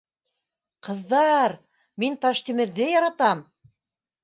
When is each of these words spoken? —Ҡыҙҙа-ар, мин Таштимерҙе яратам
—Ҡыҙҙа-ар, 0.87 1.55
мин 2.05 2.17
Таштимерҙе 2.25 2.91
яратам 2.95 3.47